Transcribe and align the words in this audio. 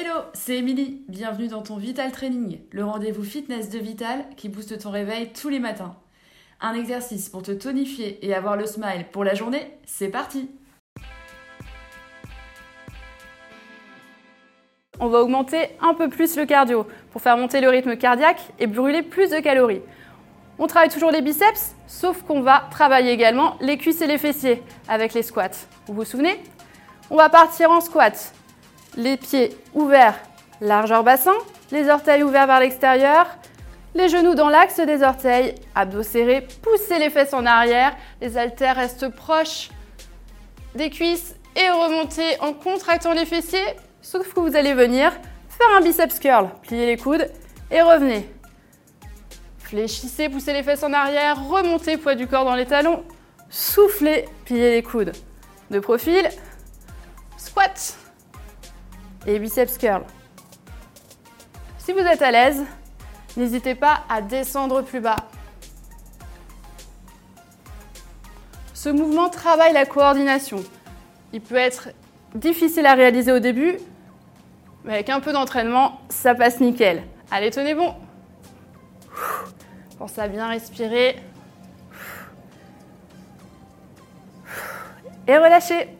Hello, 0.00 0.20
c'est 0.32 0.58
Émilie. 0.58 1.02
Bienvenue 1.08 1.48
dans 1.48 1.62
ton 1.62 1.76
Vital 1.76 2.12
Training, 2.12 2.60
le 2.70 2.84
rendez-vous 2.84 3.24
fitness 3.24 3.68
de 3.68 3.80
Vital 3.80 4.26
qui 4.36 4.48
booste 4.48 4.78
ton 4.78 4.92
réveil 4.92 5.32
tous 5.32 5.48
les 5.48 5.58
matins. 5.58 5.96
Un 6.60 6.74
exercice 6.74 7.28
pour 7.28 7.42
te 7.42 7.50
tonifier 7.50 8.24
et 8.24 8.32
avoir 8.32 8.56
le 8.56 8.64
smile 8.64 9.06
pour 9.10 9.24
la 9.24 9.34
journée, 9.34 9.76
c'est 9.86 10.06
parti 10.06 10.50
On 15.00 15.08
va 15.08 15.18
augmenter 15.18 15.70
un 15.80 15.94
peu 15.94 16.08
plus 16.08 16.36
le 16.36 16.46
cardio 16.46 16.86
pour 17.10 17.20
faire 17.20 17.36
monter 17.36 17.60
le 17.60 17.68
rythme 17.68 17.96
cardiaque 17.96 18.52
et 18.60 18.68
brûler 18.68 19.02
plus 19.02 19.30
de 19.30 19.40
calories. 19.40 19.82
On 20.60 20.68
travaille 20.68 20.90
toujours 20.90 21.10
les 21.10 21.22
biceps, 21.22 21.74
sauf 21.88 22.22
qu'on 22.22 22.40
va 22.40 22.68
travailler 22.70 23.10
également 23.10 23.56
les 23.60 23.76
cuisses 23.76 24.00
et 24.00 24.06
les 24.06 24.18
fessiers 24.18 24.62
avec 24.86 25.12
les 25.12 25.24
squats. 25.24 25.66
Vous 25.88 25.94
vous 25.94 26.04
souvenez? 26.04 26.40
On 27.10 27.16
va 27.16 27.28
partir 27.30 27.72
en 27.72 27.80
squat 27.80 28.32
les 28.98 29.16
pieds 29.16 29.56
ouverts, 29.74 30.18
largeur 30.60 31.04
bassin, 31.04 31.36
les 31.70 31.88
orteils 31.88 32.24
ouverts 32.24 32.48
vers 32.48 32.60
l'extérieur, 32.60 33.26
les 33.94 34.08
genoux 34.08 34.34
dans 34.34 34.48
l'axe 34.48 34.80
des 34.80 35.02
orteils, 35.02 35.54
abdos 35.74 36.02
serrés, 36.02 36.46
poussez 36.62 36.98
les 36.98 37.08
fesses 37.08 37.32
en 37.32 37.46
arrière, 37.46 37.96
les 38.20 38.36
haltères 38.36 38.76
restent 38.76 39.08
proches 39.08 39.70
des 40.74 40.90
cuisses 40.90 41.36
et 41.56 41.70
remontez 41.70 42.38
en 42.40 42.52
contractant 42.52 43.12
les 43.12 43.24
fessiers, 43.24 43.64
sauf 44.02 44.34
que 44.34 44.40
vous 44.40 44.56
allez 44.56 44.74
venir 44.74 45.12
faire 45.48 45.76
un 45.76 45.80
biceps 45.80 46.18
curl, 46.18 46.50
pliez 46.62 46.86
les 46.86 46.96
coudes 46.96 47.30
et 47.70 47.80
revenez. 47.80 48.28
Fléchissez, 49.58 50.28
poussez 50.28 50.52
les 50.52 50.64
fesses 50.64 50.82
en 50.82 50.92
arrière, 50.92 51.40
remontez 51.48 51.98
poids 51.98 52.16
du 52.16 52.26
corps 52.26 52.44
dans 52.44 52.56
les 52.56 52.66
talons, 52.66 53.04
soufflez, 53.48 54.24
pliez 54.44 54.72
les 54.72 54.82
coudes. 54.82 55.12
De 55.70 55.78
profil, 55.78 56.28
squat 57.36 57.96
et 59.26 59.38
biceps 59.38 59.78
curl. 59.78 60.02
Si 61.78 61.92
vous 61.92 62.00
êtes 62.00 62.22
à 62.22 62.30
l'aise, 62.30 62.64
n'hésitez 63.36 63.74
pas 63.74 64.04
à 64.08 64.20
descendre 64.20 64.82
plus 64.82 65.00
bas. 65.00 65.16
Ce 68.74 68.88
mouvement 68.88 69.28
travaille 69.28 69.72
la 69.72 69.86
coordination. 69.86 70.62
Il 71.32 71.40
peut 71.40 71.56
être 71.56 71.88
difficile 72.34 72.86
à 72.86 72.94
réaliser 72.94 73.32
au 73.32 73.38
début, 73.38 73.76
mais 74.84 74.94
avec 74.94 75.10
un 75.10 75.20
peu 75.20 75.32
d'entraînement, 75.32 76.00
ça 76.08 76.34
passe 76.34 76.60
nickel. 76.60 77.02
Allez, 77.30 77.50
tenez 77.50 77.74
bon. 77.74 77.94
Pensez 79.98 80.20
à 80.20 80.28
bien 80.28 80.48
respirer. 80.48 81.16
Et 85.26 85.36
relâchez. 85.36 85.97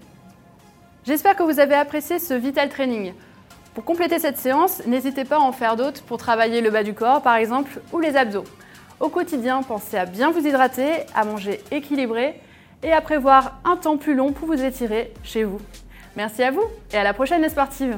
J'espère 1.09 1.37
que 1.37 1.43
vous 1.43 1.59
avez 1.59 1.75
apprécié 1.75 2.19
ce 2.19 2.35
Vital 2.35 2.69
Training. 2.69 3.15
Pour 3.73 3.83
compléter 3.87 4.19
cette 4.19 4.37
séance, 4.37 4.85
n'hésitez 4.85 5.25
pas 5.25 5.37
à 5.37 5.41
en 5.41 5.53
faire 5.53 5.75
d'autres 5.75 6.03
pour 6.03 6.19
travailler 6.19 6.61
le 6.61 6.69
bas 6.69 6.83
du 6.83 6.93
corps 6.93 7.23
par 7.23 7.37
exemple 7.37 7.81
ou 7.95 7.99
les 7.99 8.15
abdos. 8.15 8.45
Au 9.01 9.09
quotidien, 9.09 9.63
pensez 9.63 9.97
à 9.97 10.05
bien 10.05 10.31
vous 10.31 10.47
hydrater, 10.47 11.07
à 11.15 11.25
manger 11.25 11.63
équilibré 11.71 12.39
et 12.83 12.93
à 12.93 13.01
prévoir 13.01 13.59
un 13.65 13.79
temps 13.79 13.97
plus 13.97 14.15
long 14.15 14.33
pour 14.33 14.49
vous 14.49 14.63
étirer 14.63 15.15
chez 15.23 15.45
vous. 15.45 15.63
Merci 16.15 16.43
à 16.43 16.51
vous 16.51 16.65
et 16.93 16.99
à 16.99 17.05
la 17.05 17.15
prochaine 17.15 17.41
les 17.41 17.49
sportives 17.49 17.97